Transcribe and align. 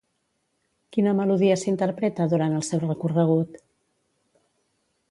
Quina 0.95 1.13
melodia 1.19 1.57
s'interpreta 1.65 2.27
durant 2.33 2.59
el 2.63 2.67
seu 2.71 2.83
recorregut? 2.87 3.63